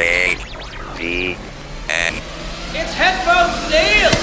A 0.00 0.34
V 0.96 1.36
N. 1.90 2.14
It's 2.72 2.94
Headphones 2.94 3.70
Neil! 3.70 4.19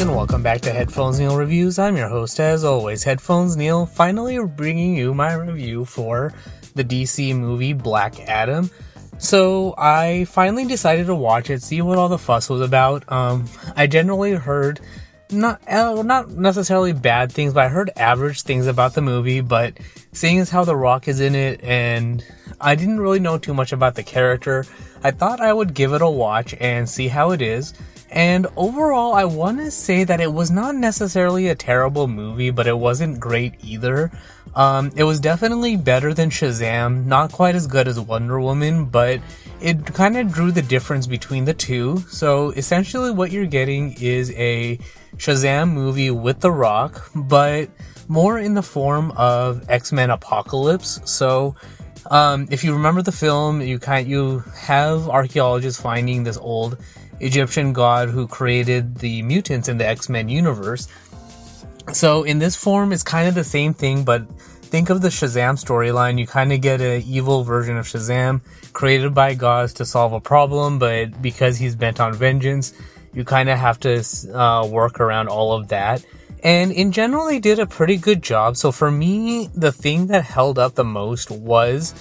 And 0.00 0.16
welcome 0.16 0.42
back 0.42 0.62
to 0.62 0.72
Headphones 0.72 1.20
Neil 1.20 1.36
Reviews. 1.36 1.78
I'm 1.78 1.94
your 1.94 2.08
host, 2.08 2.40
as 2.40 2.64
always, 2.64 3.04
Headphones 3.04 3.54
Neil, 3.54 3.84
finally 3.84 4.42
bringing 4.42 4.96
you 4.96 5.12
my 5.12 5.34
review 5.34 5.84
for 5.84 6.32
the 6.74 6.82
DC 6.82 7.36
movie 7.36 7.74
Black 7.74 8.18
Adam. 8.20 8.70
So, 9.18 9.74
I 9.76 10.24
finally 10.24 10.64
decided 10.64 11.06
to 11.08 11.14
watch 11.14 11.50
it, 11.50 11.62
see 11.62 11.82
what 11.82 11.98
all 11.98 12.08
the 12.08 12.16
fuss 12.16 12.48
was 12.48 12.62
about. 12.62 13.12
Um, 13.12 13.44
I 13.76 13.86
generally 13.86 14.32
heard 14.32 14.80
not 15.30 15.60
uh, 15.68 16.02
not 16.02 16.30
necessarily 16.30 16.94
bad 16.94 17.30
things, 17.30 17.52
but 17.52 17.64
I 17.64 17.68
heard 17.68 17.90
average 17.94 18.40
things 18.40 18.66
about 18.66 18.94
the 18.94 19.02
movie. 19.02 19.42
But 19.42 19.78
seeing 20.12 20.38
as 20.38 20.48
how 20.48 20.64
The 20.64 20.76
Rock 20.76 21.08
is 21.08 21.20
in 21.20 21.34
it, 21.34 21.62
and 21.62 22.24
I 22.58 22.74
didn't 22.74 23.00
really 23.00 23.20
know 23.20 23.36
too 23.36 23.52
much 23.52 23.72
about 23.72 23.96
the 23.96 24.02
character, 24.02 24.64
I 25.04 25.10
thought 25.10 25.40
I 25.40 25.52
would 25.52 25.74
give 25.74 25.92
it 25.92 26.00
a 26.00 26.08
watch 26.08 26.54
and 26.58 26.88
see 26.88 27.08
how 27.08 27.32
it 27.32 27.42
is. 27.42 27.74
And 28.10 28.48
overall, 28.56 29.14
I 29.14 29.24
want 29.24 29.58
to 29.58 29.70
say 29.70 30.04
that 30.04 30.20
it 30.20 30.32
was 30.32 30.50
not 30.50 30.74
necessarily 30.74 31.48
a 31.48 31.54
terrible 31.54 32.08
movie, 32.08 32.50
but 32.50 32.66
it 32.66 32.76
wasn't 32.76 33.20
great 33.20 33.54
either. 33.62 34.10
Um, 34.54 34.90
it 34.96 35.04
was 35.04 35.20
definitely 35.20 35.76
better 35.76 36.12
than 36.12 36.28
Shazam, 36.28 37.06
not 37.06 37.30
quite 37.30 37.54
as 37.54 37.68
good 37.68 37.86
as 37.86 38.00
Wonder 38.00 38.40
Woman, 38.40 38.86
but 38.86 39.20
it 39.60 39.86
kind 39.86 40.16
of 40.16 40.32
drew 40.32 40.50
the 40.50 40.62
difference 40.62 41.06
between 41.06 41.44
the 41.44 41.54
two. 41.54 41.98
So 42.08 42.50
essentially, 42.50 43.12
what 43.12 43.30
you're 43.30 43.46
getting 43.46 43.94
is 44.00 44.32
a 44.32 44.78
Shazam 45.16 45.72
movie 45.72 46.10
with 46.10 46.40
The 46.40 46.50
Rock, 46.50 47.10
but 47.14 47.70
more 48.08 48.40
in 48.40 48.54
the 48.54 48.62
form 48.62 49.12
of 49.12 49.70
X 49.70 49.92
Men 49.92 50.10
Apocalypse. 50.10 51.00
So 51.04 51.54
um, 52.10 52.48
if 52.50 52.64
you 52.64 52.72
remember 52.72 53.02
the 53.02 53.12
film, 53.12 53.60
you 53.60 53.78
kind 53.78 54.08
you 54.08 54.40
have 54.56 55.08
archaeologists 55.08 55.80
finding 55.80 56.24
this 56.24 56.36
old 56.36 56.78
Egyptian 57.20 57.72
god 57.72 58.08
who 58.08 58.26
created 58.26 58.96
the 58.96 59.22
mutants 59.22 59.68
in 59.68 59.78
the 59.78 59.86
X 59.86 60.08
Men 60.08 60.28
universe. 60.28 60.88
So 61.92 62.22
in 62.22 62.38
this 62.38 62.56
form, 62.56 62.92
it's 62.92 63.02
kind 63.02 63.28
of 63.28 63.34
the 63.34 63.44
same 63.44 63.74
thing, 63.74 64.04
but 64.04 64.22
think 64.40 64.90
of 64.90 65.02
the 65.02 65.08
Shazam 65.08 65.62
storyline. 65.62 66.18
You 66.18 66.26
kind 66.26 66.52
of 66.52 66.60
get 66.60 66.80
an 66.80 67.02
evil 67.02 67.42
version 67.42 67.76
of 67.76 67.86
Shazam 67.86 68.40
created 68.72 69.14
by 69.14 69.34
gods 69.34 69.72
to 69.74 69.84
solve 69.84 70.12
a 70.12 70.20
problem, 70.20 70.78
but 70.78 71.20
because 71.20 71.58
he's 71.58 71.74
bent 71.74 72.00
on 72.00 72.14
vengeance, 72.14 72.72
you 73.12 73.24
kind 73.24 73.48
of 73.48 73.58
have 73.58 73.80
to 73.80 74.04
uh, 74.32 74.66
work 74.66 75.00
around 75.00 75.28
all 75.28 75.52
of 75.52 75.68
that. 75.68 76.04
And 76.42 76.72
in 76.72 76.92
general, 76.92 77.26
they 77.26 77.38
did 77.38 77.58
a 77.58 77.66
pretty 77.66 77.96
good 77.96 78.22
job. 78.22 78.56
So 78.56 78.72
for 78.72 78.90
me, 78.90 79.48
the 79.54 79.72
thing 79.72 80.06
that 80.06 80.24
held 80.24 80.58
up 80.58 80.74
the 80.74 80.84
most 80.84 81.30
was 81.30 81.92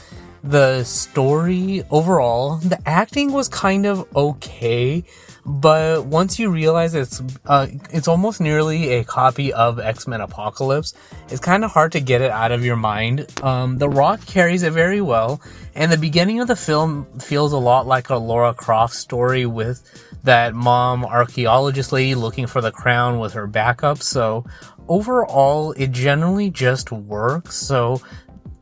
the 0.43 0.83
story 0.83 1.83
overall. 1.89 2.57
The 2.57 2.79
acting 2.87 3.31
was 3.31 3.49
kind 3.49 3.85
of 3.85 4.07
okay, 4.15 5.03
but 5.45 6.05
once 6.05 6.39
you 6.39 6.49
realize 6.49 6.93
it's 6.93 7.21
uh, 7.45 7.67
it's 7.91 8.07
almost 8.07 8.41
nearly 8.41 8.93
a 8.93 9.03
copy 9.03 9.51
of 9.53 9.79
X 9.79 10.07
Men 10.07 10.21
Apocalypse, 10.21 10.93
it's 11.29 11.39
kind 11.39 11.63
of 11.63 11.71
hard 11.71 11.91
to 11.93 11.99
get 11.99 12.21
it 12.21 12.31
out 12.31 12.51
of 12.51 12.63
your 12.63 12.75
mind. 12.75 13.27
Um, 13.43 13.77
the 13.77 13.89
Rock 13.89 14.25
carries 14.25 14.63
it 14.63 14.73
very 14.73 15.01
well, 15.01 15.41
and 15.75 15.91
the 15.91 15.97
beginning 15.97 16.39
of 16.39 16.47
the 16.47 16.55
film 16.55 17.05
feels 17.19 17.53
a 17.53 17.57
lot 17.57 17.87
like 17.87 18.09
a 18.09 18.17
Laura 18.17 18.53
Croft 18.53 18.95
story 18.95 19.45
with 19.45 19.81
that 20.23 20.53
mom 20.53 21.05
archaeologist 21.05 21.91
lady 21.91 22.15
looking 22.15 22.45
for 22.45 22.61
the 22.61 22.71
crown 22.71 23.19
with 23.19 23.33
her 23.33 23.47
backup. 23.47 23.99
So 23.99 24.45
overall, 24.87 25.71
it 25.73 25.91
generally 25.91 26.49
just 26.49 26.91
works. 26.91 27.55
So 27.55 28.01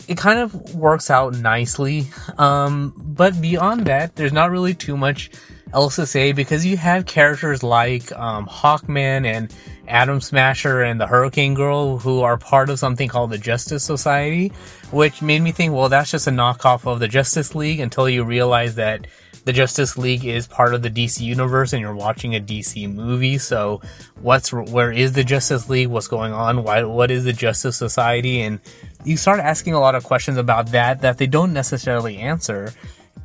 it 0.08 0.18
kind 0.18 0.40
of 0.40 0.76
works 0.76 1.10
out 1.10 1.36
nicely. 1.36 2.08
Um, 2.38 2.94
but 2.96 3.40
beyond 3.42 3.86
that, 3.88 4.16
there's 4.16 4.34
not 4.34 4.52
really 4.52 4.74
too 4.74 4.98
much 4.98 5.32
else 5.74 5.98
to 5.98 6.06
say 6.06 6.32
because 6.32 6.66
you 6.66 6.78
have 6.78 7.06
characters 7.06 7.62
like 7.62 8.12
um, 8.14 8.48
Hawkman 8.48 9.26
and 9.26 9.54
Atom 9.88 10.22
Smasher 10.22 10.82
and 10.82 11.00
the 11.00 11.08
Hurricane 11.08 11.54
Girl 11.54 11.98
who 11.98 12.22
are 12.22 12.38
part 12.38 12.70
of 12.70 12.80
something 12.80 13.10
called 13.10 13.32
the 13.32 13.38
Justice 13.38 13.84
Society, 13.84 14.52
which 14.92 15.22
made 15.22 15.42
me 15.42 15.52
think, 15.52 15.74
well, 15.74 15.90
that's 15.90 16.12
just 16.12 16.28
a 16.28 16.32
knockoff 16.32 16.86
of 16.86 17.00
the 17.00 17.08
Justice 17.08 17.56
League 17.56 17.80
until 17.80 18.10
you 18.10 18.24
realize 18.24 18.76
that 18.76 19.08
the 19.46 19.54
Justice 19.54 19.98
League 19.98 20.26
is 20.26 20.46
part 20.46 20.74
of 20.74 20.82
the 20.82 20.90
DC 20.90 21.22
universe 21.22 21.72
and 21.72 21.82
you're 21.82 21.96
watching 21.96 22.36
a 22.36 22.40
DC 22.40 22.94
movie. 22.94 23.38
So 23.38 23.82
what's, 24.22 24.52
where 24.52 24.92
is 24.92 25.14
the 25.14 25.24
Justice 25.24 25.70
League? 25.70 25.88
What's 25.88 26.10
going 26.10 26.34
on? 26.34 26.64
Why, 26.64 26.84
what 26.84 27.12
is 27.12 27.24
the 27.24 27.32
Justice 27.32 27.78
Society? 27.78 28.42
And 28.42 28.60
you 29.08 29.18
start 29.18 29.40
asking 29.40 29.74
a 29.74 29.80
lot 29.80 29.96
of 29.96 30.04
questions 30.04 30.38
about 30.38 30.72
that 30.72 31.02
that 31.02 31.18
they 31.18 31.28
don't 31.28 31.54
necessarily 31.54 32.18
answer. 32.18 32.74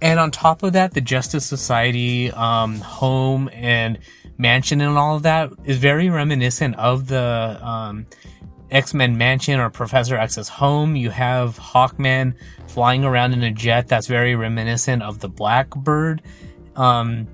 And 0.00 0.18
on 0.18 0.30
top 0.30 0.62
of 0.62 0.72
that, 0.72 0.94
the 0.94 1.00
Justice 1.00 1.44
Society, 1.44 2.30
um, 2.32 2.80
home 2.80 3.50
and 3.52 3.98
mansion 4.38 4.80
and 4.80 4.96
all 4.96 5.16
of 5.16 5.22
that 5.24 5.50
is 5.64 5.78
very 5.78 6.08
reminiscent 6.08 6.76
of 6.76 7.06
the, 7.06 7.58
um, 7.62 8.06
X-Men 8.70 9.18
mansion 9.18 9.60
or 9.60 9.68
Professor 9.68 10.16
X's 10.16 10.48
home. 10.48 10.96
You 10.96 11.10
have 11.10 11.58
Hawkman 11.58 12.34
flying 12.68 13.04
around 13.04 13.34
in 13.34 13.42
a 13.42 13.50
jet 13.50 13.86
that's 13.86 14.06
very 14.06 14.34
reminiscent 14.34 15.02
of 15.02 15.18
the 15.18 15.28
Blackbird, 15.28 16.22
um, 16.74 17.28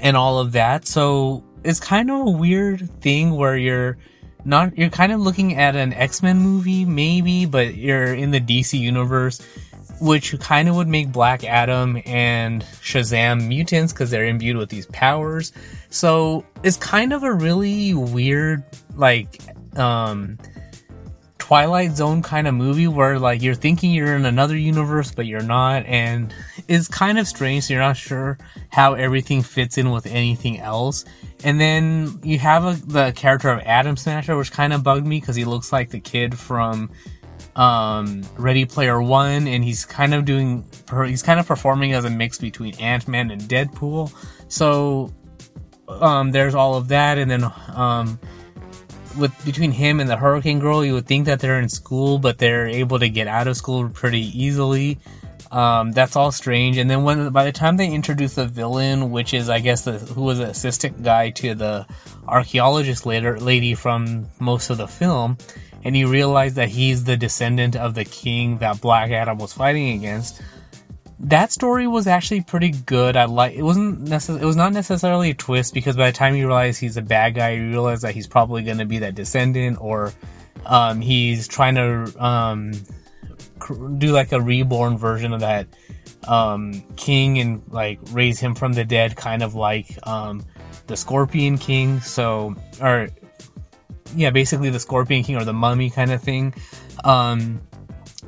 and 0.00 0.16
all 0.16 0.38
of 0.38 0.52
that. 0.52 0.86
So 0.86 1.44
it's 1.64 1.80
kind 1.80 2.10
of 2.10 2.26
a 2.26 2.30
weird 2.30 2.88
thing 3.00 3.32
where 3.32 3.56
you're 3.56 3.98
not, 4.44 4.76
you're 4.76 4.90
kind 4.90 5.12
of 5.12 5.20
looking 5.20 5.56
at 5.56 5.76
an 5.76 5.92
X-Men 5.92 6.38
movie, 6.38 6.84
maybe, 6.84 7.46
but 7.46 7.74
you're 7.74 8.14
in 8.14 8.30
the 8.30 8.40
DC 8.40 8.78
universe, 8.78 9.40
which 10.00 10.38
kind 10.40 10.68
of 10.68 10.76
would 10.76 10.88
make 10.88 11.12
Black 11.12 11.44
Adam 11.44 12.00
and 12.06 12.62
Shazam 12.82 13.46
mutants 13.46 13.92
because 13.92 14.10
they're 14.10 14.26
imbued 14.26 14.56
with 14.56 14.68
these 14.68 14.86
powers. 14.86 15.52
So 15.90 16.44
it's 16.62 16.76
kind 16.76 17.12
of 17.12 17.22
a 17.22 17.32
really 17.32 17.94
weird, 17.94 18.64
like, 18.96 19.40
um, 19.76 20.38
Twilight 21.50 21.96
Zone 21.96 22.22
kind 22.22 22.46
of 22.46 22.54
movie 22.54 22.86
where 22.86 23.18
like 23.18 23.42
you're 23.42 23.56
thinking 23.56 23.90
you're 23.90 24.14
in 24.14 24.24
another 24.24 24.56
universe 24.56 25.10
but 25.10 25.26
you're 25.26 25.42
not 25.42 25.84
and 25.86 26.32
it's 26.68 26.86
kind 26.86 27.18
of 27.18 27.26
strange 27.26 27.64
so 27.64 27.74
you're 27.74 27.82
not 27.82 27.96
sure 27.96 28.38
how 28.68 28.94
everything 28.94 29.42
fits 29.42 29.76
in 29.76 29.90
with 29.90 30.06
anything 30.06 30.60
else 30.60 31.04
and 31.44 31.60
then 31.60 32.18
you 32.22 32.38
have 32.38 32.64
a, 32.64 32.72
the 32.86 33.12
character 33.12 33.48
of 33.50 33.60
Atom 33.60 33.96
Smasher 33.96 34.36
which 34.36 34.52
kind 34.52 34.72
of 34.72 34.82
bugged 34.82 35.06
me 35.06 35.20
because 35.20 35.36
he 35.36 35.44
looks 35.44 35.72
like 35.72 35.90
the 35.90 36.00
kid 36.00 36.38
from 36.38 36.90
um, 37.56 38.22
Ready 38.36 38.64
Player 38.64 39.00
One 39.00 39.46
and 39.46 39.64
he's 39.64 39.84
kind 39.84 40.14
of 40.14 40.24
doing 40.24 40.64
he's 41.06 41.22
kind 41.22 41.40
of 41.40 41.46
performing 41.46 41.92
as 41.92 42.04
a 42.04 42.10
mix 42.10 42.38
between 42.38 42.74
Ant-Man 42.78 43.30
and 43.30 43.40
Deadpool 43.42 44.12
so 44.48 45.12
um, 45.90 46.30
there's 46.30 46.54
all 46.54 46.76
of 46.76 46.88
that, 46.88 47.18
and 47.18 47.30
then 47.30 47.44
um, 47.74 48.18
with 49.18 49.32
between 49.44 49.72
him 49.72 50.00
and 50.00 50.08
the 50.08 50.16
Hurricane 50.16 50.60
Girl, 50.60 50.84
you 50.84 50.94
would 50.94 51.06
think 51.06 51.26
that 51.26 51.40
they're 51.40 51.58
in 51.58 51.68
school, 51.68 52.18
but 52.18 52.38
they're 52.38 52.68
able 52.68 52.98
to 52.98 53.08
get 53.08 53.26
out 53.26 53.48
of 53.48 53.56
school 53.56 53.88
pretty 53.88 54.20
easily. 54.38 54.98
Um, 55.50 55.90
that's 55.90 56.14
all 56.14 56.30
strange. 56.30 56.76
And 56.76 56.88
then 56.88 57.02
when 57.02 57.30
by 57.30 57.44
the 57.44 57.52
time 57.52 57.76
they 57.76 57.90
introduce 57.90 58.34
the 58.34 58.46
villain, 58.46 59.10
which 59.10 59.34
is 59.34 59.48
I 59.48 59.58
guess 59.58 59.82
the 59.82 59.98
who 59.98 60.22
was 60.22 60.38
the 60.38 60.46
assistant 60.46 61.02
guy 61.02 61.30
to 61.30 61.54
the 61.54 61.86
archaeologist 62.28 63.04
later 63.04 63.38
lady 63.38 63.74
from 63.74 64.28
most 64.38 64.70
of 64.70 64.78
the 64.78 64.86
film, 64.86 65.38
and 65.84 65.96
you 65.96 66.08
realize 66.08 66.54
that 66.54 66.68
he's 66.68 67.02
the 67.04 67.16
descendant 67.16 67.74
of 67.74 67.94
the 67.94 68.04
king 68.04 68.58
that 68.58 68.80
Black 68.80 69.10
Adam 69.10 69.38
was 69.38 69.52
fighting 69.52 69.98
against. 69.98 70.40
That 71.18 71.52
story 71.52 71.86
was 71.86 72.06
actually 72.06 72.42
pretty 72.42 72.70
good. 72.70 73.16
I 73.16 73.24
like 73.24 73.54
it 73.54 73.62
wasn't 73.62 74.04
necess- 74.04 74.40
it 74.40 74.46
was 74.46 74.56
not 74.56 74.72
necessarily 74.72 75.30
a 75.30 75.34
twist 75.34 75.74
because 75.74 75.96
by 75.96 76.10
the 76.10 76.16
time 76.16 76.36
you 76.36 76.46
realize 76.46 76.78
he's 76.78 76.96
a 76.96 77.02
bad 77.02 77.34
guy, 77.34 77.50
you 77.50 77.70
realize 77.70 78.02
that 78.02 78.14
he's 78.14 78.28
probably 78.28 78.62
going 78.62 78.78
to 78.78 78.86
be 78.86 79.00
that 79.00 79.16
descendant 79.16 79.78
or 79.80 80.12
um, 80.64 81.00
he's 81.00 81.48
trying 81.48 81.74
to 81.74 82.24
um, 82.24 82.72
do 83.98 84.12
like 84.12 84.32
a 84.32 84.40
reborn 84.40 84.98
version 84.98 85.32
of 85.32 85.40
that 85.40 85.66
um, 86.26 86.82
king 86.96 87.38
and 87.38 87.62
like 87.68 87.98
raise 88.10 88.40
him 88.40 88.54
from 88.54 88.72
the 88.72 88.84
dead, 88.84 89.16
kind 89.16 89.42
of 89.42 89.54
like 89.54 89.98
um, 90.06 90.44
the 90.86 90.96
Scorpion 90.96 91.58
King. 91.58 92.00
So, 92.00 92.54
or 92.80 93.08
yeah, 94.14 94.30
basically 94.30 94.70
the 94.70 94.80
Scorpion 94.80 95.22
King 95.22 95.36
or 95.36 95.44
the 95.44 95.52
Mummy 95.52 95.90
kind 95.90 96.12
of 96.12 96.22
thing. 96.22 96.54
Um, 97.04 97.60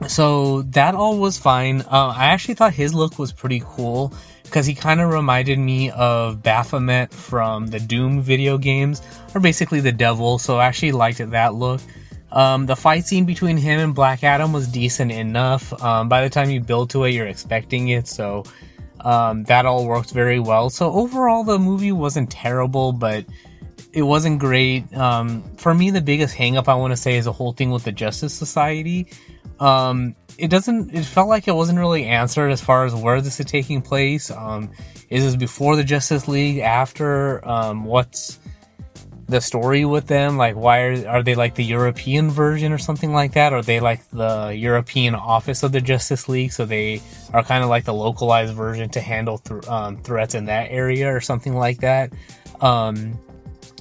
so 0.08 0.62
that 0.62 0.94
all 0.94 1.18
was 1.18 1.38
fine. 1.38 1.82
Uh, 1.82 2.12
I 2.16 2.26
actually 2.26 2.54
thought 2.54 2.72
his 2.72 2.94
look 2.94 3.18
was 3.18 3.32
pretty 3.32 3.62
cool 3.64 4.12
because 4.44 4.66
he 4.66 4.74
kind 4.74 5.00
of 5.00 5.10
reminded 5.10 5.58
me 5.58 5.90
of 5.90 6.42
Baphomet 6.42 7.12
from 7.12 7.68
the 7.68 7.80
Doom 7.80 8.20
video 8.20 8.58
games, 8.58 9.00
or 9.34 9.40
basically 9.40 9.80
the 9.80 9.92
devil. 9.92 10.38
So 10.38 10.58
I 10.58 10.66
actually 10.66 10.92
liked 10.92 11.18
that 11.30 11.54
look. 11.54 11.80
Um, 12.32 12.66
the 12.66 12.76
fight 12.76 13.06
scene 13.06 13.26
between 13.26 13.58
him 13.58 13.78
and 13.78 13.94
Black 13.94 14.24
Adam 14.24 14.52
was 14.52 14.66
decent 14.66 15.12
enough. 15.12 15.72
Um, 15.82 16.08
by 16.08 16.22
the 16.22 16.30
time 16.30 16.50
you 16.50 16.60
build 16.60 16.90
to 16.90 17.04
it, 17.04 17.10
you're 17.10 17.26
expecting 17.26 17.88
it, 17.88 18.08
so 18.08 18.44
um, 19.00 19.44
that 19.44 19.66
all 19.66 19.86
worked 19.86 20.10
very 20.12 20.40
well. 20.40 20.70
So 20.70 20.90
overall, 20.92 21.44
the 21.44 21.58
movie 21.58 21.92
wasn't 21.92 22.30
terrible, 22.30 22.92
but 22.92 23.26
it 23.92 24.02
wasn't 24.02 24.38
great. 24.38 24.92
Um, 24.96 25.42
for 25.56 25.74
me, 25.74 25.90
the 25.90 26.00
biggest 26.00 26.34
hangup 26.34 26.68
I 26.68 26.74
want 26.74 26.92
to 26.92 26.96
say 26.96 27.16
is 27.16 27.26
the 27.26 27.32
whole 27.32 27.52
thing 27.52 27.70
with 27.70 27.84
the 27.84 27.92
Justice 27.92 28.32
Society. 28.32 29.08
Um, 29.60 30.16
it 30.38 30.48
doesn't. 30.48 30.94
It 30.94 31.04
felt 31.04 31.28
like 31.28 31.46
it 31.46 31.54
wasn't 31.54 31.78
really 31.78 32.06
answered 32.06 32.50
as 32.50 32.62
far 32.62 32.86
as 32.86 32.94
where 32.94 33.20
this 33.20 33.38
is 33.38 33.46
taking 33.46 33.82
place. 33.82 34.30
Um, 34.30 34.70
is 35.10 35.24
this 35.24 35.36
before 35.36 35.76
the 35.76 35.84
Justice 35.84 36.26
League? 36.26 36.58
After? 36.58 37.40
what's 37.84 38.38
the 39.32 39.40
story 39.40 39.84
with 39.84 40.06
them? 40.06 40.36
Like, 40.36 40.54
why 40.54 40.82
are, 40.82 41.08
are 41.08 41.22
they 41.22 41.34
like 41.34 41.56
the 41.56 41.64
European 41.64 42.30
version 42.30 42.72
or 42.72 42.78
something 42.78 43.12
like 43.12 43.32
that? 43.32 43.52
Are 43.52 43.62
they 43.62 43.80
like 43.80 44.08
the 44.10 44.54
European 44.56 45.14
office 45.14 45.64
of 45.64 45.72
the 45.72 45.80
Justice 45.80 46.28
League? 46.28 46.52
So 46.52 46.64
they 46.64 47.02
are 47.32 47.42
kind 47.42 47.64
of 47.64 47.70
like 47.70 47.84
the 47.84 47.94
localized 47.94 48.54
version 48.54 48.88
to 48.90 49.00
handle 49.00 49.38
th- 49.38 49.66
um, 49.66 49.96
threats 49.96 50.34
in 50.34 50.44
that 50.46 50.70
area 50.70 51.12
or 51.12 51.20
something 51.20 51.54
like 51.54 51.80
that. 51.80 52.12
Um, 52.60 53.18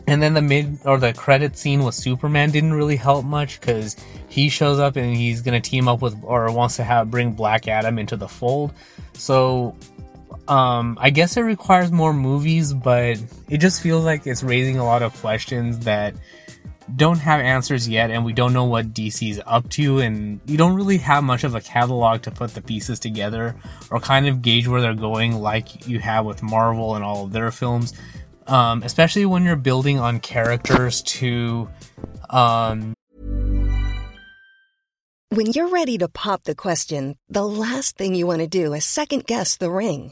and 0.07 0.21
then 0.21 0.33
the 0.33 0.41
mid 0.41 0.79
or 0.85 0.97
the 0.97 1.13
credit 1.13 1.57
scene 1.57 1.83
with 1.83 1.95
Superman 1.95 2.51
didn't 2.51 2.73
really 2.73 2.95
help 2.95 3.23
much 3.23 3.59
because 3.59 3.95
he 4.27 4.49
shows 4.49 4.79
up 4.79 4.95
and 4.95 5.15
he's 5.15 5.41
gonna 5.41 5.61
team 5.61 5.87
up 5.87 6.01
with 6.01 6.17
or 6.23 6.51
wants 6.51 6.75
to 6.77 6.83
have 6.83 7.11
bring 7.11 7.33
Black 7.33 7.67
Adam 7.67 7.99
into 7.99 8.17
the 8.17 8.27
fold. 8.27 8.73
So 9.13 9.75
um, 10.51 10.97
I 10.99 11.11
guess 11.11 11.37
it 11.37 11.43
requires 11.43 11.93
more 11.93 12.11
movies, 12.11 12.73
but 12.73 13.23
it 13.47 13.59
just 13.59 13.81
feels 13.81 14.03
like 14.03 14.27
it's 14.27 14.43
raising 14.43 14.77
a 14.77 14.83
lot 14.83 15.01
of 15.01 15.13
questions 15.21 15.79
that 15.85 16.13
don't 16.93 17.19
have 17.19 17.39
answers 17.39 17.87
yet, 17.87 18.11
and 18.11 18.25
we 18.25 18.33
don't 18.33 18.51
know 18.51 18.65
what 18.65 18.93
DC's 18.93 19.39
up 19.45 19.69
to, 19.69 19.99
and 19.99 20.41
you 20.45 20.57
don't 20.57 20.75
really 20.75 20.97
have 20.97 21.23
much 21.23 21.45
of 21.45 21.55
a 21.55 21.61
catalog 21.61 22.23
to 22.23 22.31
put 22.31 22.53
the 22.53 22.61
pieces 22.61 22.99
together 22.99 23.55
or 23.91 24.01
kind 24.01 24.27
of 24.27 24.41
gauge 24.41 24.67
where 24.67 24.81
they're 24.81 24.93
going, 24.93 25.35
like 25.35 25.87
you 25.87 25.99
have 25.99 26.25
with 26.25 26.43
Marvel 26.43 26.95
and 26.95 27.05
all 27.05 27.23
of 27.23 27.31
their 27.31 27.49
films. 27.51 27.93
Um, 28.45 28.83
especially 28.83 29.25
when 29.25 29.45
you're 29.45 29.55
building 29.55 29.99
on 29.99 30.19
characters 30.19 31.01
to. 31.03 31.69
Um... 32.29 32.93
When 35.29 35.49
you're 35.53 35.69
ready 35.69 35.97
to 35.99 36.09
pop 36.09 36.43
the 36.43 36.55
question, 36.55 37.15
the 37.29 37.47
last 37.47 37.95
thing 37.95 38.15
you 38.15 38.27
want 38.27 38.41
to 38.41 38.47
do 38.47 38.73
is 38.73 38.83
second 38.83 39.25
guess 39.25 39.55
the 39.55 39.71
ring 39.71 40.11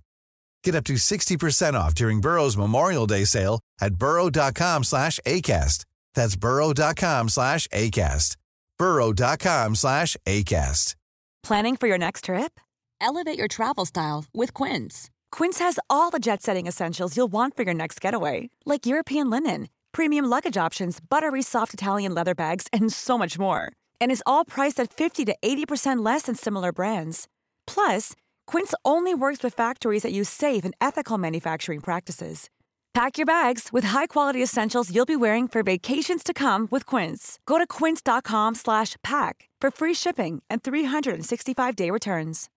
Get 0.63 0.75
up 0.75 0.83
to 0.85 0.93
60% 0.93 1.73
off 1.73 1.95
during 1.95 2.21
Burrow's 2.21 2.57
Memorial 2.57 3.07
Day 3.07 3.25
sale 3.25 3.59
at 3.79 3.95
burrow.com 3.95 4.83
slash 4.83 5.19
ACAST. 5.25 5.85
That's 6.13 6.35
burrow.com 6.35 7.29
slash 7.29 7.67
ACAST. 7.69 8.37
burrow.com 8.77 9.75
slash 9.75 10.17
ACAST. 10.27 10.95
Planning 11.43 11.75
for 11.77 11.87
your 11.87 11.97
next 11.97 12.25
trip? 12.25 12.59
Elevate 12.99 13.37
your 13.37 13.47
travel 13.47 13.85
style 13.85 14.25
with 14.33 14.53
Quince. 14.53 15.09
Quince 15.31 15.57
has 15.59 15.79
all 15.89 16.11
the 16.11 16.19
jet-setting 16.19 16.67
essentials 16.67 17.17
you'll 17.17 17.31
want 17.31 17.55
for 17.55 17.63
your 17.63 17.73
next 17.73 17.99
getaway, 17.99 18.49
like 18.65 18.85
European 18.85 19.29
linen, 19.31 19.69
premium 19.91 20.25
luggage 20.25 20.57
options, 20.57 20.99
buttery 20.99 21.41
soft 21.41 21.73
Italian 21.73 22.13
leather 22.13 22.35
bags, 22.35 22.67
and 22.71 22.93
so 22.93 23.17
much 23.17 23.39
more. 23.39 23.71
And 23.99 24.11
is 24.11 24.23
all 24.27 24.45
priced 24.45 24.79
at 24.79 24.93
50 24.93 25.25
to 25.25 25.35
80% 25.41 26.05
less 26.05 26.23
than 26.23 26.35
similar 26.35 26.71
brands. 26.71 27.27
Plus, 27.65 28.13
Quince 28.51 28.73
only 28.83 29.13
works 29.13 29.41
with 29.43 29.53
factories 29.53 30.03
that 30.03 30.11
use 30.11 30.27
safe 30.27 30.65
and 30.65 30.73
ethical 30.81 31.17
manufacturing 31.17 31.79
practices. 31.79 32.49
Pack 32.93 33.17
your 33.17 33.25
bags 33.25 33.69
with 33.71 33.85
high-quality 33.85 34.43
essentials 34.43 34.93
you'll 34.93 35.05
be 35.05 35.15
wearing 35.15 35.47
for 35.47 35.63
vacations 35.63 36.21
to 36.21 36.33
come 36.33 36.67
with 36.69 36.85
Quince. 36.85 37.39
Go 37.45 37.57
to 37.57 37.65
quince.com/pack 37.65 39.49
for 39.61 39.71
free 39.71 39.93
shipping 39.93 40.43
and 40.49 40.61
365-day 40.63 41.89
returns. 41.91 42.49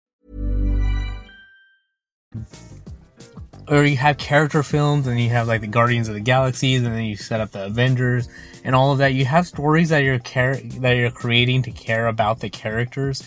Or 3.68 3.84
you 3.84 3.96
have 3.96 4.18
character 4.18 4.64
films, 4.64 5.06
and 5.06 5.20
you 5.20 5.28
have 5.28 5.46
like 5.46 5.60
the 5.60 5.68
Guardians 5.68 6.08
of 6.08 6.14
the 6.14 6.20
Galaxies, 6.20 6.82
and 6.82 6.92
then 6.92 7.04
you 7.04 7.16
set 7.16 7.40
up 7.40 7.52
the 7.52 7.66
Avengers 7.66 8.28
and 8.64 8.74
all 8.74 8.90
of 8.90 8.98
that. 8.98 9.14
You 9.14 9.26
have 9.26 9.46
stories 9.46 9.90
that 9.90 10.02
you're 10.02 10.18
care 10.18 10.56
that 10.80 10.96
you're 10.96 11.12
creating 11.12 11.62
to 11.62 11.70
care 11.70 12.08
about 12.08 12.40
the 12.40 12.50
characters 12.50 13.22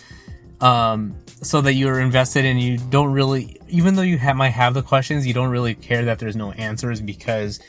um, 0.60 1.14
so 1.42 1.60
that 1.60 1.74
you're 1.74 2.00
invested 2.00 2.44
and 2.44 2.60
you 2.60 2.78
don't 2.78 3.12
really, 3.12 3.60
even 3.68 3.94
though 3.94 4.02
you 4.02 4.18
have, 4.18 4.36
might 4.36 4.50
have 4.50 4.74
the 4.74 4.82
questions, 4.82 5.26
you 5.26 5.34
don't 5.34 5.50
really 5.50 5.74
care 5.74 6.04
that 6.04 6.18
there's 6.18 6.36
no 6.36 6.52
answers 6.52 7.00
because 7.00 7.60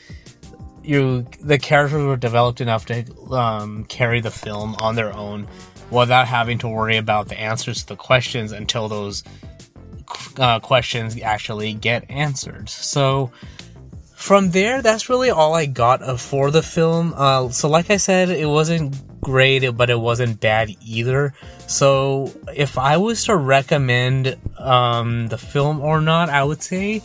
you 0.82 1.26
the 1.40 1.58
characters 1.58 2.02
were 2.02 2.16
developed 2.16 2.60
enough 2.60 2.86
to 2.86 3.04
um, 3.32 3.84
carry 3.84 4.20
the 4.20 4.30
film 4.30 4.74
on 4.80 4.94
their 4.94 5.14
own 5.14 5.46
without 5.90 6.26
having 6.26 6.58
to 6.58 6.68
worry 6.68 6.96
about 6.96 7.28
the 7.28 7.38
answers 7.38 7.82
to 7.82 7.88
the 7.88 7.96
questions 7.96 8.52
until 8.52 8.88
those 8.88 9.22
uh, 10.38 10.58
questions 10.60 11.20
actually 11.20 11.74
get 11.74 12.10
answered. 12.10 12.68
So 12.68 13.30
from 14.14 14.50
there, 14.50 14.82
that's 14.82 15.08
really 15.08 15.30
all 15.30 15.54
I 15.54 15.66
got 15.66 16.02
uh, 16.02 16.16
for 16.16 16.50
the 16.50 16.62
film. 16.62 17.14
Uh, 17.16 17.48
so, 17.50 17.68
like 17.68 17.90
I 17.90 17.96
said, 17.96 18.28
it 18.28 18.46
wasn't 18.46 18.94
great, 19.20 19.68
but 19.76 19.90
it 19.90 19.98
wasn't 19.98 20.40
bad 20.40 20.74
either. 20.84 21.34
So, 21.66 22.32
if 22.54 22.78
I 22.78 22.96
was 22.96 23.24
to 23.24 23.36
recommend 23.36 24.36
um, 24.58 25.28
the 25.28 25.38
film 25.38 25.80
or 25.80 26.00
not, 26.00 26.28
I 26.28 26.44
would 26.44 26.62
say, 26.62 27.02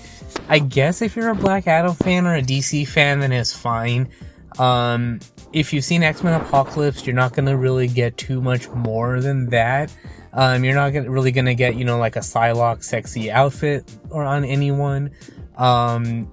I 0.50 0.60
guess 0.60 1.02
if 1.02 1.16
you're 1.16 1.30
a 1.30 1.36
Black 1.36 1.68
Adam 1.68 1.94
fan 1.94 2.26
or 2.26 2.36
a 2.36 2.42
DC 2.42 2.88
fan, 2.88 3.20
then 3.20 3.32
it's 3.32 3.54
fine. 3.54 4.10
Um, 4.58 5.20
if 5.54 5.74
you've 5.74 5.84
seen 5.84 6.04
X 6.04 6.24
Men 6.24 6.40
Apocalypse, 6.40 7.06
you're 7.06 7.16
not 7.16 7.34
gonna 7.34 7.56
really 7.56 7.88
get 7.88 8.18
too 8.18 8.42
much 8.42 8.68
more 8.70 9.22
than 9.22 9.50
that. 9.50 9.94
Um, 10.34 10.64
you're 10.64 10.76
not 10.76 10.92
gonna, 10.92 11.10
really 11.10 11.32
gonna 11.32 11.56
get, 11.56 11.76
you 11.76 11.86
know, 11.86 11.98
like 11.98 12.16
a 12.16 12.20
Psylocke 12.20 12.84
sexy 12.84 13.32
outfit 13.32 13.90
or 14.10 14.24
on 14.24 14.44
anyone. 14.44 15.12
Um, 15.58 16.30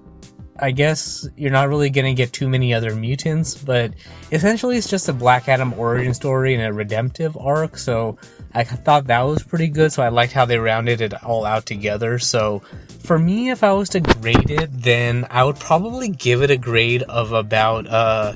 I 0.59 0.71
guess 0.71 1.27
you're 1.35 1.51
not 1.51 1.67
really 1.69 1.89
gonna 1.89 2.13
get 2.13 2.31
too 2.31 2.47
many 2.47 2.73
other 2.73 2.95
mutants, 2.95 3.55
but 3.55 3.93
essentially 4.31 4.77
it's 4.77 4.89
just 4.89 5.09
a 5.09 5.13
Black 5.13 5.49
Adam 5.49 5.73
origin 5.73 6.13
story 6.13 6.53
and 6.53 6.63
a 6.63 6.71
redemptive 6.71 7.35
arc. 7.37 7.77
So 7.77 8.17
I 8.53 8.63
thought 8.63 9.07
that 9.07 9.21
was 9.21 9.41
pretty 9.41 9.67
good. 9.67 9.91
So 9.91 10.03
I 10.03 10.09
liked 10.09 10.33
how 10.33 10.45
they 10.45 10.59
rounded 10.59 11.01
it 11.01 11.23
all 11.23 11.45
out 11.45 11.65
together. 11.65 12.19
So 12.19 12.61
for 13.03 13.17
me, 13.17 13.49
if 13.49 13.63
I 13.63 13.73
was 13.73 13.89
to 13.89 13.99
grade 13.99 14.51
it, 14.51 14.69
then 14.71 15.25
I 15.29 15.43
would 15.43 15.59
probably 15.59 16.09
give 16.09 16.41
it 16.43 16.51
a 16.51 16.57
grade 16.57 17.03
of 17.03 17.31
about 17.31 17.87
uh 17.87 18.35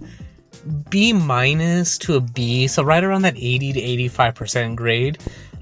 B 0.90 1.14
minus 1.14 1.98
to 2.00 2.16
a 2.16 2.20
B, 2.20 2.68
so 2.68 2.84
right 2.84 3.04
around 3.04 3.22
that 3.22 3.36
80 3.38 3.74
to 3.74 3.82
85% 4.10 4.76
grade. 4.76 5.18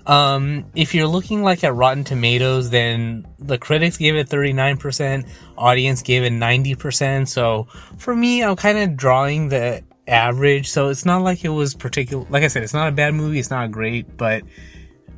Um, 0.08 0.66
if 0.76 0.94
you're 0.94 1.08
looking 1.08 1.42
like 1.42 1.64
at 1.64 1.74
Rotten 1.74 2.04
Tomatoes, 2.04 2.70
then 2.70 3.26
the 3.40 3.58
critics 3.58 3.98
gave 3.98 4.16
it 4.16 4.30
39%, 4.30 5.28
audience 5.58 6.02
gave 6.02 6.24
it 6.24 6.34
90%. 6.34 7.28
So 7.28 7.68
for 7.98 8.16
me, 8.16 8.44
I'm 8.44 8.56
kind 8.56 8.78
of 8.78 8.96
drawing 8.96 9.50
the 9.50 9.84
average. 10.08 10.70
So 10.70 10.90
it's 10.90 11.06
not 11.06 11.22
like 11.22 11.44
it 11.44 11.50
was 11.50 11.74
particular. 11.74 12.26
Like 12.30 12.44
I 12.44 12.48
said, 12.48 12.64
it's 12.64 12.74
not 12.74 12.88
a 12.88 12.92
bad 12.92 13.16
movie. 13.16 13.40
It's 13.40 13.50
not 13.50 13.72
great, 13.72 14.16
but 14.16 14.44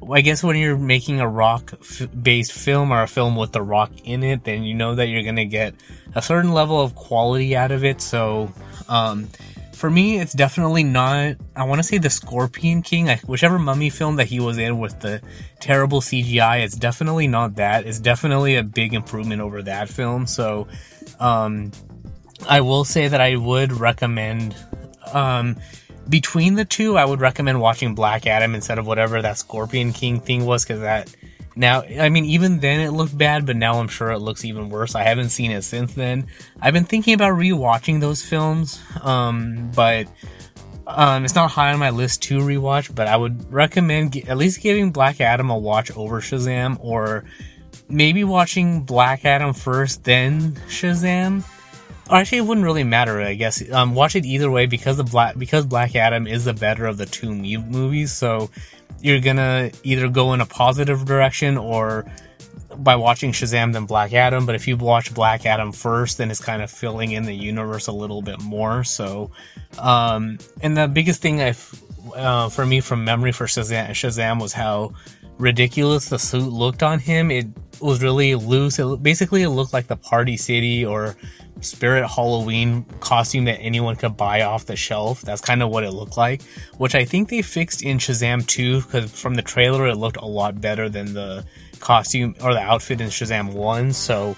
I 0.10 0.22
guess 0.22 0.44
when 0.44 0.56
you're 0.56 0.78
making 0.78 1.20
a 1.20 1.28
rock 1.28 1.74
f- 1.82 2.08
based 2.22 2.54
film 2.54 2.92
or 2.92 3.02
a 3.02 3.08
film 3.08 3.36
with 3.36 3.52
the 3.52 3.62
rock 3.62 3.92
in 4.04 4.24
it, 4.24 4.44
then 4.44 4.64
you 4.64 4.74
know 4.74 4.96
that 4.96 5.08
you're 5.08 5.24
going 5.24 5.36
to 5.36 5.46
get 5.46 5.76
a 6.16 6.22
certain 6.22 6.54
level 6.54 6.80
of 6.80 6.96
quality 6.96 7.56
out 7.56 7.72
of 7.72 7.84
it. 7.84 8.02
So, 8.02 8.54
um, 8.88 9.28
for 9.78 9.90
me, 9.90 10.20
it's 10.20 10.34
definitely 10.34 10.84
not. 10.84 11.36
I 11.56 11.64
want 11.64 11.80
to 11.80 11.84
say 11.84 11.98
the 11.98 12.10
Scorpion 12.10 12.82
King, 12.82 13.08
whichever 13.28 13.60
mummy 13.60 13.90
film 13.90 14.16
that 14.18 14.28
he 14.28 14.40
was 14.40 14.58
in 14.58 14.80
with 14.80 15.00
the 15.00 15.22
terrible 15.60 16.02
CGI. 16.02 16.64
It's 16.64 16.76
definitely 16.76 17.28
not 17.28 17.56
that. 17.56 17.86
It's 17.86 18.00
definitely 18.00 18.56
a 18.56 18.64
big 18.64 18.94
improvement 18.94 19.42
over 19.42 19.62
that 19.64 19.88
film. 19.88 20.26
So, 20.26 20.68
um, 21.20 21.72
I 22.50 22.62
will 22.62 22.86
say 22.86 23.08
that 23.08 23.22
I 23.22 23.36
would 23.36 23.72
recommend. 23.72 24.56
Um, 25.14 25.56
between 26.10 26.56
the 26.56 26.66
two, 26.66 26.98
I 26.98 27.06
would 27.06 27.20
recommend 27.20 27.60
watching 27.60 27.94
Black 27.94 28.26
Adam 28.28 28.56
instead 28.56 28.80
of 28.80 28.88
whatever 28.88 29.22
that 29.22 29.38
Scorpion 29.38 29.94
King 29.94 30.20
thing 30.20 30.46
was, 30.46 30.64
because 30.64 30.82
that 30.82 31.14
now, 31.58 31.82
I 31.82 32.10
mean, 32.10 32.26
even 32.26 32.60
then 32.60 32.80
it 32.80 32.92
looked 32.92 33.18
bad, 33.18 33.46
but 33.46 33.56
now 33.56 33.80
I'm 33.80 33.88
sure 33.88 34.12
it 34.12 34.20
looks 34.20 34.46
even 34.46 34.70
worse. 34.70 34.94
I 34.94 35.04
haven't 35.04 35.30
seen 35.30 35.52
it 35.52 35.64
since 35.64 35.94
then. 35.94 36.28
I've 36.62 36.74
been 36.74 36.86
thinking 36.86 37.16
about 37.16 37.34
rewatching 37.34 38.00
those 38.00 38.22
films, 38.22 38.80
um, 39.02 39.72
but 39.76 40.08
um, 40.86 41.26
it's 41.26 41.36
not 41.36 41.50
high 41.50 41.74
on 41.74 41.80
my 41.80 41.90
list 41.90 42.22
to 42.24 42.40
rewatch. 42.40 42.94
But 42.94 43.08
I 43.08 43.18
would 43.18 43.52
recommend 43.52 44.16
at 44.16 44.38
least 44.38 44.62
giving 44.62 44.92
Black 44.92 45.20
Adam 45.20 45.50
a 45.50 45.58
watch 45.58 45.90
over 45.98 46.22
Shazam, 46.22 46.78
or 46.80 47.26
maybe 47.90 48.24
watching 48.24 48.84
Black 48.84 49.26
Adam 49.26 49.54
first, 49.54 50.04
then 50.04 50.54
Shazam. 50.68 51.44
Or 52.10 52.18
actually, 52.18 52.38
it 52.38 52.46
wouldn't 52.46 52.66
really 52.66 52.84
matter. 52.84 53.20
I 53.20 53.34
guess 53.34 53.68
um, 53.72 53.96
watch 53.96 54.16
it 54.16 54.26
either 54.26 54.50
way 54.52 54.68
because 54.68 54.98
the 54.98 55.04
black 55.04 55.38
because 55.38 55.66
Black 55.66 55.96
Adam 55.96 56.28
is 56.28 56.46
the 56.46 56.54
better 56.54 56.86
of 56.86 56.98
the 56.98 57.08
two 57.08 57.34
movies. 57.34 58.14
So 58.14 58.50
you're 59.02 59.20
gonna 59.20 59.72
either 59.84 60.10
go 60.10 60.34
in 60.34 60.42
a 60.42 60.46
positive 60.46 61.06
direction 61.06 61.58
or 61.58 62.06
by 62.78 62.96
watching 62.96 63.32
Shazam 63.32 63.74
than 63.74 63.86
Black 63.86 64.14
Adam. 64.14 64.46
But 64.46 64.56
if 64.56 64.68
you 64.68 64.78
watch 64.78 65.14
Black 65.14 65.46
Adam 65.46 65.72
first, 65.72 66.18
then 66.18 66.30
it's 66.32 66.40
kind 66.40 66.62
of 66.62 66.70
filling 66.70 67.12
in 67.12 67.24
the 67.24 67.34
universe 67.34 67.88
a 67.88 67.92
little 67.92 68.22
bit 68.22 68.42
more. 68.42 68.84
So, 68.84 69.32
um, 69.80 70.38
and 70.62 70.78
the 70.78 70.88
biggest 70.88 71.22
thing 71.22 71.42
I, 71.42 71.56
uh, 72.16 72.50
for 72.50 72.66
me 72.66 72.80
from 72.82 73.04
memory 73.04 73.32
for 73.32 73.46
Shazam, 73.46 73.90
Shazam 73.90 74.42
was 74.42 74.54
how 74.54 74.94
ridiculous 75.38 76.10
the 76.10 76.20
suit 76.20 76.52
looked 76.52 76.84
on 76.84 77.00
him. 77.00 77.32
It 77.32 77.48
was 77.80 78.02
really 78.02 78.36
loose. 78.36 78.80
It 78.80 79.04
basically 79.04 79.44
it 79.44 79.50
looked 79.50 79.74
like 79.74 79.88
the 79.88 79.98
Party 79.98 80.38
City 80.38 80.86
or 80.86 81.16
Spirit 81.62 82.08
Halloween 82.08 82.84
costume 83.00 83.46
that 83.46 83.60
anyone 83.60 83.96
could 83.96 84.18
buy 84.18 84.42
off 84.42 84.66
the 84.66 84.76
shelf. 84.76 85.22
That's 85.22 85.42
kind 85.42 85.62
of 85.64 85.70
what 85.70 85.84
it 85.84 85.92
looked 85.92 86.18
like, 86.18 86.42
which 86.78 86.96
I 86.96 87.06
think 87.06 87.30
they 87.30 87.42
fixed 87.42 87.82
in 87.82 87.98
Shazam 87.98 88.46
2 88.46 88.82
because 88.82 89.12
from 89.12 89.36
the 89.36 89.42
trailer 89.42 89.88
it 89.88 89.96
looked 89.96 90.18
a 90.18 90.26
lot 90.26 90.62
better 90.62 90.90
than 90.90 91.14
the 91.14 91.46
costume 91.80 92.36
or 92.42 92.54
the 92.54 92.60
outfit 92.60 93.02
in 93.02 93.08
Shazam 93.08 93.54
1. 93.54 93.94
So 93.94 94.36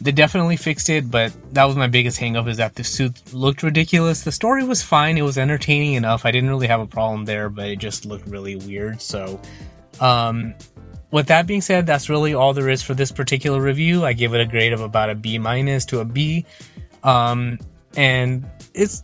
they 0.00 0.12
definitely 0.12 0.56
fixed 0.56 0.90
it, 0.90 1.10
but 1.10 1.32
that 1.54 1.64
was 1.64 1.76
my 1.76 1.86
biggest 1.86 2.20
hangup 2.20 2.48
is 2.48 2.56
that 2.58 2.74
the 2.74 2.84
suit 2.84 3.32
looked 3.32 3.62
ridiculous. 3.62 4.22
The 4.22 4.32
story 4.32 4.64
was 4.64 4.82
fine, 4.82 5.16
it 5.16 5.22
was 5.22 5.38
entertaining 5.38 5.94
enough. 5.94 6.24
I 6.24 6.30
didn't 6.30 6.50
really 6.50 6.66
have 6.66 6.80
a 6.80 6.86
problem 6.86 7.24
there, 7.24 7.48
but 7.48 7.68
it 7.68 7.78
just 7.78 8.04
looked 8.04 8.26
really 8.26 8.56
weird. 8.56 9.00
So 9.00 9.40
um 10.00 10.54
with 11.10 11.26
that 11.28 11.46
being 11.46 11.60
said, 11.60 11.86
that's 11.86 12.08
really 12.08 12.34
all 12.34 12.54
there 12.54 12.68
is 12.68 12.82
for 12.82 12.94
this 12.94 13.12
particular 13.12 13.60
review. 13.60 14.04
I 14.04 14.12
give 14.12 14.34
it 14.34 14.40
a 14.40 14.46
grade 14.46 14.72
of 14.72 14.80
about 14.80 15.10
a 15.10 15.14
B 15.14 15.38
minus 15.38 15.84
to 15.86 16.00
a 16.00 16.04
B. 16.04 16.44
Um, 17.02 17.58
and 17.96 18.44
it's 18.74 19.02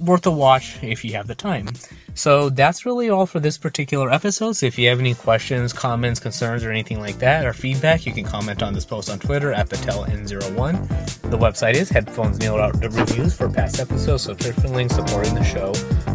worth 0.00 0.26
a 0.26 0.30
watch 0.30 0.82
if 0.82 1.04
you 1.04 1.12
have 1.14 1.26
the 1.26 1.34
time. 1.34 1.68
So 2.14 2.50
that's 2.50 2.84
really 2.84 3.08
all 3.08 3.24
for 3.24 3.40
this 3.40 3.56
particular 3.56 4.10
episode. 4.10 4.52
So 4.54 4.66
if 4.66 4.78
you 4.78 4.88
have 4.88 4.98
any 4.98 5.14
questions, 5.14 5.72
comments, 5.72 6.20
concerns, 6.20 6.64
or 6.64 6.70
anything 6.70 7.00
like 7.00 7.18
that, 7.20 7.46
or 7.46 7.52
feedback, 7.52 8.04
you 8.04 8.12
can 8.12 8.24
comment 8.24 8.62
on 8.62 8.74
this 8.74 8.84
post 8.84 9.08
on 9.08 9.18
Twitter 9.18 9.52
at 9.52 9.68
PatelN01. 9.68 11.22
The 11.30 11.38
website 11.38 11.74
is 11.74 11.90
headphonesneil.reviews 11.90 13.34
for 13.34 13.48
past 13.48 13.80
episodes, 13.80 14.24
subscription 14.24 14.72
links, 14.74 14.94
supporting 14.94 15.34
the 15.34 15.44
show, 15.44 15.72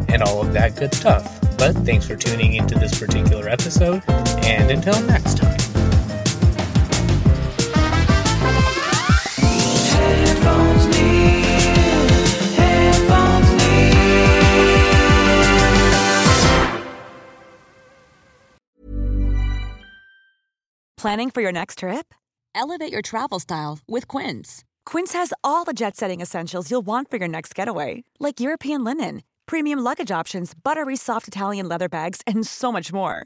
and 0.10 0.22
all 0.22 0.42
of 0.42 0.54
that 0.54 0.76
good 0.76 0.94
stuff. 0.94 1.40
But 1.58 1.76
thanks 1.78 2.06
for 2.06 2.16
tuning 2.16 2.54
into 2.54 2.78
this 2.78 3.00
particular 3.00 3.50
episode, 3.50 4.04
and 4.48 4.72
until 4.72 5.00
next 5.04 5.38
time. 5.38 5.58
Planning 20.98 21.30
for 21.30 21.42
your 21.42 21.52
next 21.52 21.80
trip? 21.80 22.14
Elevate 22.56 22.92
your 22.92 23.04
travel 23.04 23.40
style 23.40 23.80
with 23.88 24.08
Quince. 24.08 24.64
Quince 24.86 25.14
has 25.14 25.32
all 25.44 25.64
the 25.64 25.74
jet 25.74 25.96
setting 25.96 26.22
essentials 26.22 26.72
you'll 26.72 26.82
want 26.82 27.10
for 27.10 27.18
your 27.18 27.28
next 27.28 27.54
getaway, 27.54 28.04
like 28.20 28.40
European 28.40 28.84
linen 28.84 29.22
premium 29.48 29.80
luggage 29.80 30.12
options, 30.12 30.54
buttery 30.54 30.96
soft 30.96 31.28
Italian 31.28 31.68
leather 31.68 31.90
bags, 31.90 32.22
and 32.28 32.46
so 32.46 32.72
much 32.72 32.94
more. 32.94 33.26